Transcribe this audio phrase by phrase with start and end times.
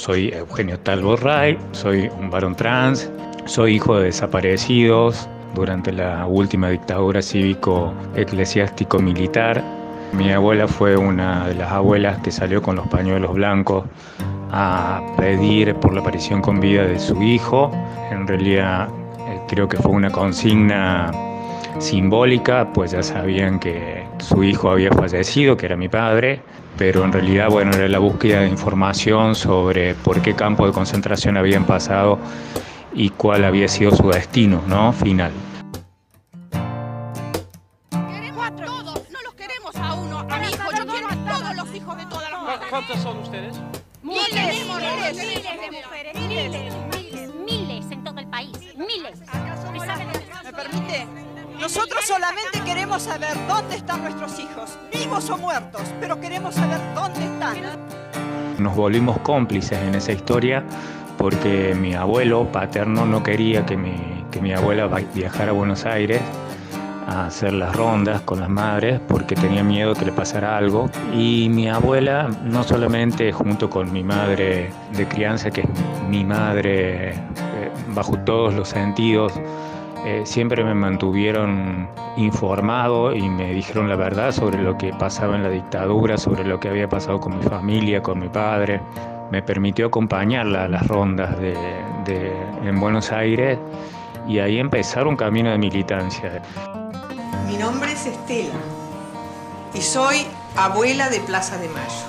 [0.00, 3.12] Soy Eugenio Talbo Ray, soy un varón trans,
[3.44, 9.62] soy hijo de desaparecidos durante la última dictadura cívico-eclesiástico-militar.
[10.14, 13.84] Mi abuela fue una de las abuelas que salió con los pañuelos blancos
[14.50, 17.70] a pedir por la aparición con vida de su hijo.
[18.10, 18.88] En realidad
[19.28, 21.10] eh, creo que fue una consigna
[21.78, 26.42] simbólica, pues ya sabían que su hijo había fallecido, que era mi padre,
[26.76, 31.36] pero en realidad, bueno, era la búsqueda de información sobre por qué campo de concentración
[31.36, 32.18] habían pasado
[32.94, 34.92] y cuál había sido su destino, ¿no?
[34.92, 35.32] Final.
[38.56, 41.96] Todos, no los queremos a uno, a mi hijo, yo quiero a todos los hijos
[41.96, 42.66] de todas las mujeres.
[42.70, 43.60] ¿Cuántos son ustedes?
[44.02, 46.89] Miles, Miles, miles, miles de mujeres, miles
[51.60, 57.22] Nosotros solamente queremos saber dónde están nuestros hijos, vivos o muertos, pero queremos saber dónde
[57.22, 57.58] están.
[58.58, 60.64] Nos volvimos cómplices en esa historia
[61.18, 66.22] porque mi abuelo paterno no quería que mi, que mi abuela viajara a Buenos Aires
[67.06, 70.88] a hacer las rondas con las madres porque tenía miedo que le pasara algo.
[71.12, 75.68] Y mi abuela, no solamente junto con mi madre de crianza, que es
[76.08, 79.34] mi madre eh, bajo todos los sentidos,
[80.04, 85.42] eh, siempre me mantuvieron informado y me dijeron la verdad sobre lo que pasaba en
[85.42, 88.80] la dictadura, sobre lo que había pasado con mi familia, con mi padre.
[89.30, 91.54] Me permitió acompañarla a las rondas de,
[92.64, 93.58] en Buenos Aires
[94.26, 96.42] y ahí empezar un camino de militancia.
[97.46, 98.58] Mi nombre es Estela
[99.74, 102.06] y soy abuela de Plaza de Mayo.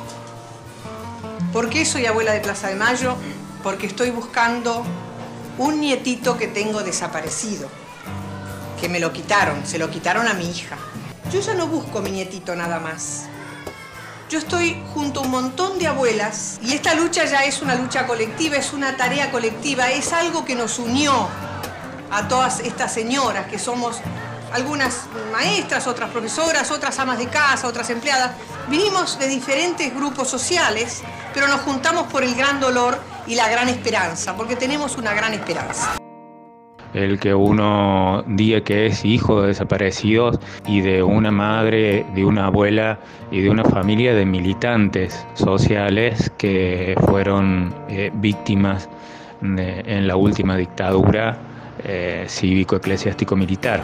[1.51, 3.15] ¿Por qué soy abuela de Plaza de Mayo?
[3.63, 4.83] Porque estoy buscando
[5.61, 7.69] un nietito que tengo desaparecido,
[8.79, 10.75] que me lo quitaron, se lo quitaron a mi hija.
[11.31, 13.25] Yo ya no busco mi nietito nada más.
[14.27, 18.07] Yo estoy junto a un montón de abuelas y esta lucha ya es una lucha
[18.07, 21.27] colectiva, es una tarea colectiva, es algo que nos unió
[22.09, 24.01] a todas estas señoras que somos
[24.53, 28.31] algunas maestras, otras profesoras, otras amas de casa, otras empleadas.
[28.69, 31.03] Vinimos de diferentes grupos sociales,
[31.33, 32.97] pero nos juntamos por el gran dolor
[33.27, 35.97] y la gran esperanza, porque tenemos una gran esperanza.
[36.93, 42.47] El que uno diga que es hijo de desaparecidos y de una madre, de una
[42.47, 42.99] abuela
[43.31, 48.89] y de una familia de militantes sociales que fueron eh, víctimas
[49.39, 51.37] de- en la última dictadura
[51.85, 53.81] eh, cívico-eclesiástico-militar.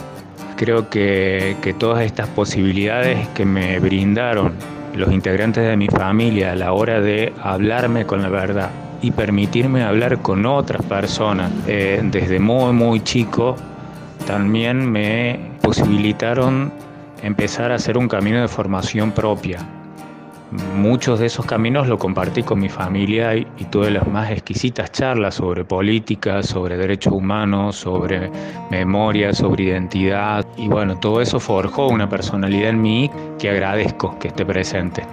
[0.57, 4.53] Creo que, todas estas posibilidades que me brindaron
[4.95, 9.84] los integrantes de mi familia a la hora de hablarme con la verdad y permitirme
[9.84, 13.56] hablar con otras personas eh, desde muy muy chico
[14.25, 16.74] también me posibilitaron
[17.22, 19.59] empezar a hacer un camino de formación propia.
[20.52, 24.91] Muchos de esos caminos lo compartí con mi familia y, y tuve las más exquisitas
[24.91, 28.31] charlas sobre política, sobre derechos humanos, sobre
[28.72, 30.46] memoria, sobre identidad.
[30.56, 35.03] Y bueno, todo eso forjó una personalidad en mí que agradezco que esté presente.